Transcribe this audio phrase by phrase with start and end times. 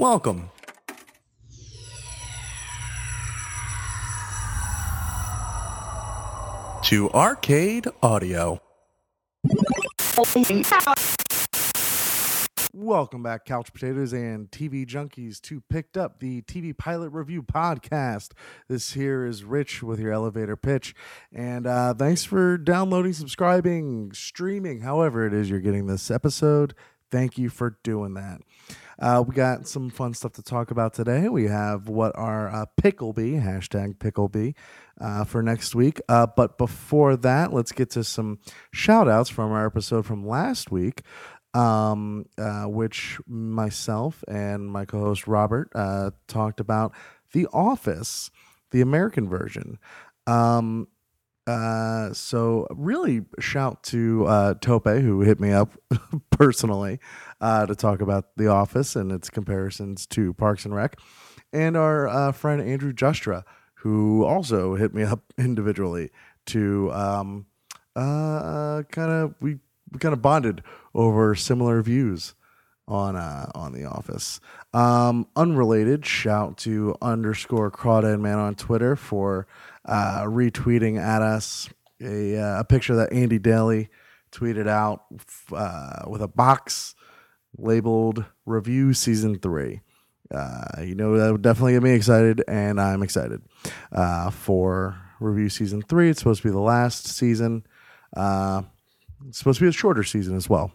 [0.00, 0.48] Welcome.
[6.84, 8.62] To Arcade Audio.
[12.72, 18.30] Welcome back, Couch Potatoes and TV Junkies, to Picked Up, the TV Pilot Review Podcast.
[18.68, 20.94] This here is Rich with your elevator pitch.
[21.30, 26.74] And uh, thanks for downloading, subscribing, streaming, however it is you're getting this episode.
[27.10, 28.40] Thank you for doing that.
[28.98, 31.28] Uh, we got some fun stuff to talk about today.
[31.28, 34.54] We have what our uh, be, hashtag pickle be,
[35.00, 36.00] uh, for next week.
[36.08, 38.38] Uh, but before that, let's get to some
[38.72, 41.02] shout outs from our episode from last week,
[41.54, 46.92] um, uh, which myself and my co host Robert uh, talked about
[47.32, 48.30] The Office,
[48.70, 49.78] the American version.
[50.26, 50.88] Um,
[51.46, 55.72] uh, so really shout to uh, Tope who hit me up
[56.30, 56.98] personally
[57.40, 60.98] uh, to talk about The Office and its comparisons to Parks and Rec,
[61.52, 63.44] and our uh, friend Andrew Justra
[63.80, 66.10] who also hit me up individually
[66.46, 67.46] to um,
[67.96, 69.58] uh, kind of we,
[69.92, 70.62] we kind of bonded
[70.94, 72.34] over similar views
[72.90, 74.40] on uh, on The Office.
[74.74, 79.46] Um, unrelated, shout to underscore crawdad man on Twitter for
[79.84, 81.68] uh, retweeting at us
[82.00, 83.88] a, uh, a picture that Andy Daly
[84.32, 85.04] tweeted out
[85.52, 86.94] uh, with a box
[87.56, 89.80] labeled "Review Season 3."
[90.32, 93.42] Uh, you know that would definitely get me excited, and I'm excited
[93.92, 96.08] uh, for review season three.
[96.10, 97.66] It's supposed to be the last season.
[98.16, 98.62] Uh,
[99.28, 100.72] it's supposed to be a shorter season as well.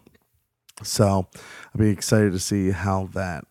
[0.82, 3.44] So I'll be excited to see how that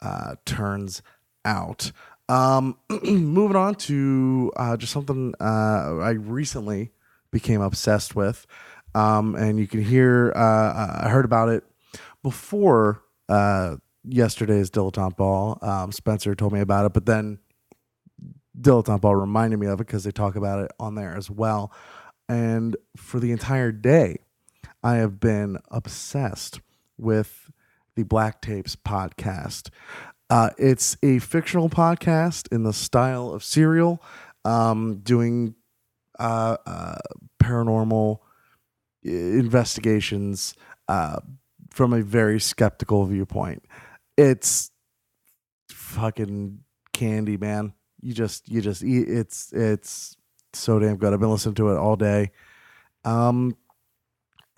[0.00, 1.02] uh, turns
[1.44, 1.90] out.
[2.28, 6.92] Um, moving on to uh, just something uh, I recently
[7.30, 8.46] became obsessed with,
[8.94, 11.64] um, and you can hear uh, I heard about it
[12.22, 15.58] before uh, yesterday's dilettante ball.
[15.62, 17.38] Um, Spencer told me about it, but then
[18.60, 21.72] dilettante ball reminded me of it because they talk about it on there as well.
[22.28, 24.18] And for the entire day,
[24.82, 26.60] I have been obsessed
[26.98, 27.50] with
[27.96, 29.70] the Black Tapes podcast.
[30.30, 34.02] Uh, it's a fictional podcast in the style of Serial,
[34.44, 35.54] um, doing
[36.18, 36.98] uh, uh,
[37.42, 38.18] paranormal
[39.02, 40.54] investigations
[40.88, 41.20] uh,
[41.70, 43.64] from a very skeptical viewpoint.
[44.16, 44.70] It's
[45.70, 46.60] fucking
[46.92, 47.72] candy, man.
[48.00, 49.08] You just you just eat.
[49.08, 50.16] It's it's
[50.52, 51.12] so damn good.
[51.12, 52.32] I've been listening to it all day,
[53.04, 53.56] um,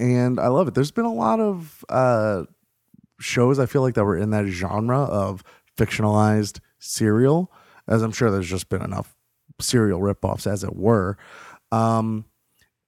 [0.01, 0.75] and I love it.
[0.75, 2.45] There's been a lot of uh,
[3.21, 5.45] shows I feel like that were in that genre of
[5.77, 7.53] fictionalized serial,
[7.87, 9.15] as I'm sure there's just been enough
[9.61, 11.19] serial ripoffs as it were.
[11.71, 12.25] Um,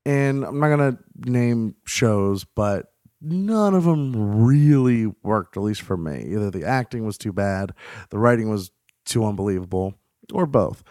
[0.07, 2.87] and I'm not gonna name shows, but
[3.21, 6.25] none of them really worked, at least for me.
[6.31, 7.73] Either the acting was too bad,
[8.09, 8.71] the writing was
[9.05, 9.95] too unbelievable,
[10.33, 10.83] or both.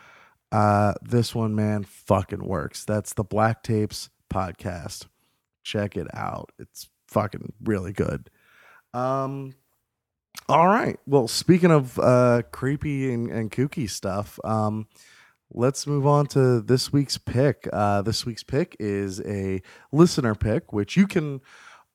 [0.52, 2.86] Uh, this one, man, fucking works.
[2.86, 5.08] That's the Black Tapes podcast.
[5.64, 6.52] Check it out.
[6.60, 8.30] It's fucking really good.
[8.94, 9.54] Um,
[10.50, 11.00] all right.
[11.06, 14.88] Well, speaking of uh, creepy and, and kooky stuff, um,
[15.54, 17.68] let's move on to this week's pick.
[17.72, 19.62] Uh, this week's pick is a
[19.92, 21.42] listener pick, which you can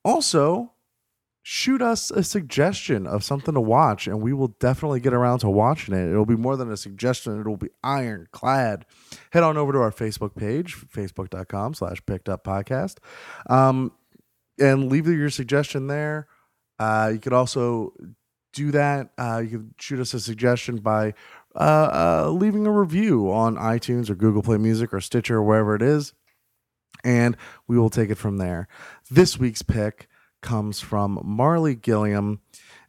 [0.03, 0.71] also
[1.49, 5.49] shoot us a suggestion of something to watch and we will definitely get around to
[5.49, 6.09] watching it.
[6.09, 7.39] It'll be more than a suggestion.
[7.39, 8.85] It'll be ironclad.
[9.31, 12.97] Head on over to our facebook page facebook.com slash picked up podcast
[13.49, 13.93] um,
[14.59, 16.27] and leave your suggestion there.
[16.79, 17.93] Uh, you could also
[18.51, 19.11] do that.
[19.17, 21.13] Uh, you can shoot us a suggestion by
[21.55, 25.75] uh, uh, leaving a review on itunes or google play music or stitcher or wherever
[25.75, 26.11] it is
[27.05, 27.37] and
[27.69, 28.67] we will take it from there.
[29.09, 30.09] This week's pick
[30.41, 32.41] comes from Marley Gilliam,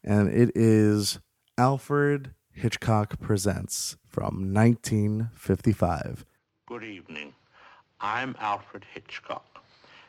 [0.05, 1.21] and it is
[1.57, 6.25] Alfred Hitchcock Presents from 1955.
[6.67, 7.35] Good evening.
[8.01, 9.63] I'm Alfred Hitchcock,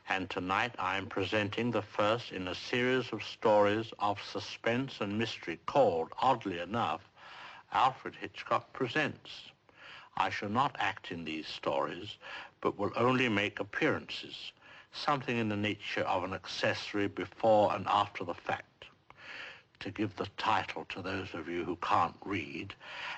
[0.10, 5.60] and tonight I'm presenting the first in a series of stories of suspense and mystery
[5.66, 7.02] called, oddly enough,
[7.72, 9.52] Alfred Hitchcock Presents.
[10.18, 12.18] I shall not act in these stories,
[12.62, 14.52] but will only make appearances
[14.92, 18.86] something in the nature of an accessory before and after the fact,
[19.80, 22.74] to give the title to those of you who can't read,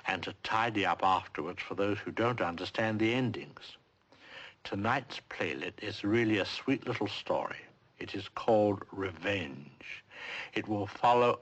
[0.06, 3.76] and to tidy up afterwards for those who don't understand the endings.
[4.64, 7.56] Tonight's playlet is really a sweet little story.
[7.98, 10.04] It is called Revenge.
[10.54, 11.40] It will follow...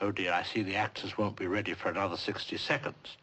[0.00, 3.16] Oh dear, I see the actors won't be ready for another 60 seconds.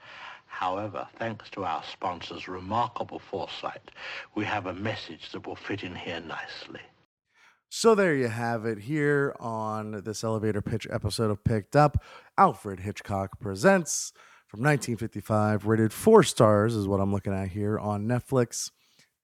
[0.51, 3.89] However, thanks to our sponsor's remarkable foresight,
[4.35, 6.81] we have a message that will fit in here nicely.
[7.69, 12.03] So there you have it here on this elevator pitch episode of Picked Up.
[12.37, 14.11] Alfred Hitchcock presents
[14.45, 18.69] from 1955, rated four stars is what I'm looking at here on Netflix.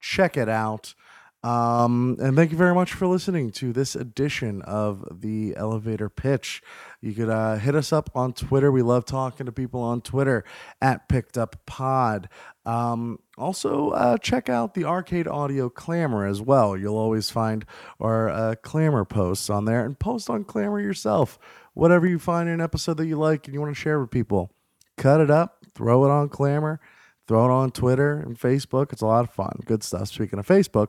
[0.00, 0.94] Check it out.
[1.44, 6.62] Um, and thank you very much for listening to this edition of the elevator pitch.
[7.00, 8.72] You could uh, hit us up on Twitter.
[8.72, 10.44] We love talking to people on Twitter
[10.82, 12.28] at Picked Up Pod.
[12.66, 16.76] Um, also, uh, check out the Arcade Audio Clammr as well.
[16.76, 17.64] You'll always find
[18.00, 21.38] our uh, Clammr posts on there and post on Clammr yourself.
[21.74, 24.10] Whatever you find in an episode that you like and you want to share with
[24.10, 24.50] people,
[24.96, 26.80] cut it up, throw it on Clammr,
[27.28, 28.92] throw it on Twitter and Facebook.
[28.92, 29.60] It's a lot of fun.
[29.64, 30.08] Good stuff.
[30.08, 30.88] Speaking of Facebook,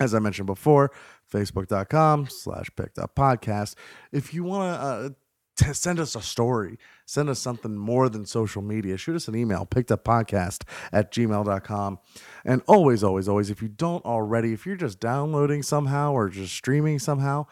[0.00, 0.90] as I mentioned before,
[1.32, 3.74] facebook.com slash picked up podcast.
[4.10, 5.08] If you want to uh,
[5.56, 9.36] t- send us a story, send us something more than social media, shoot us an
[9.36, 11.98] email, picked up podcast at gmail.com.
[12.44, 16.54] And always, always, always, if you don't already, if you're just downloading somehow or just
[16.54, 17.46] streaming somehow,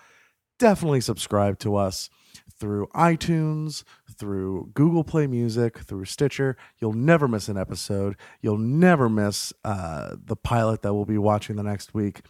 [0.58, 2.08] definitely subscribe to us
[2.58, 3.84] through iTunes,
[4.16, 6.56] through Google Play Music, through Stitcher.
[6.78, 8.16] You'll never miss an episode.
[8.40, 12.22] You'll never miss uh, the pilot that we'll be watching the next week.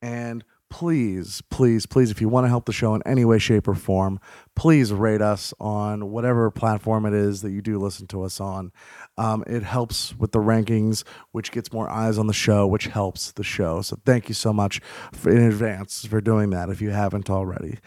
[0.00, 0.44] And
[0.74, 3.76] please, please, please, if you want to help the show in any way, shape, or
[3.76, 4.18] form,
[4.56, 8.72] please rate us on whatever platform it is that you do listen to us on.
[9.16, 13.30] Um, it helps with the rankings, which gets more eyes on the show, which helps
[13.30, 13.82] the show.
[13.82, 14.80] So thank you so much
[15.12, 17.78] for, in advance for doing that if you haven't already.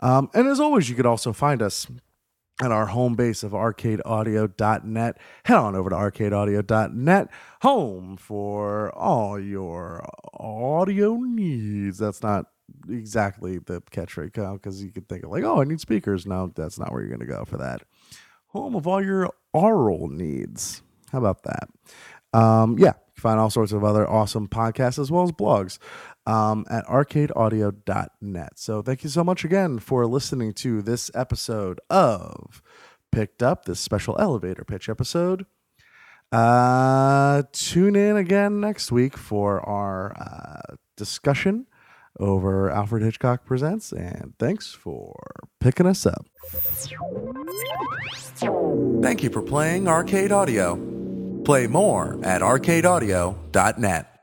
[0.00, 1.86] Um, and as always, you could also find us
[2.62, 5.18] at our home base of arcadeaudio.net.
[5.44, 7.28] Head on over to arcadeaudio.net,
[7.62, 11.98] home for all your audio needs.
[11.98, 12.46] That's not
[12.88, 16.26] exactly the catchphrase because you could think of like, oh, I need speakers.
[16.26, 17.82] No, that's not where you're going to go for that.
[18.48, 20.82] Home of all your oral needs.
[21.10, 21.68] How about that?
[22.32, 25.78] Um, yeah, you can find all sorts of other awesome podcasts as well as blogs
[26.26, 28.52] um, at arcadeaudio.net.
[28.58, 32.62] So thank you so much again for listening to this episode of
[33.12, 35.46] Picked Up, this special elevator pitch episode.
[36.32, 41.66] Uh, tune in again next week for our uh, discussion
[42.18, 45.14] over Alfred Hitchcock Presents, and thanks for
[45.60, 46.26] picking us up.
[49.02, 50.76] Thank you for playing Arcade Audio.
[51.44, 54.13] Play more at arcadeaudio.net.